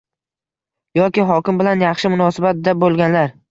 yoki 0.99 1.27
hokim 1.33 1.61
bilan 1.63 1.85
«yaxshi 1.87 2.13
munosabat»da 2.17 2.77
bo‘lganlar. 2.85 3.33